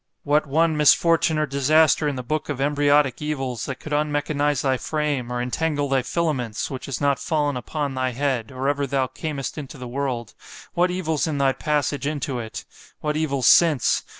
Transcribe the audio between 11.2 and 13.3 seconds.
in thy passage into it!——what